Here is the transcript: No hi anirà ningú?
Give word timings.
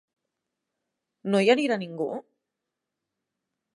No 1.35 1.43
hi 1.43 1.53
anirà 1.55 1.77
ningú? 1.83 2.09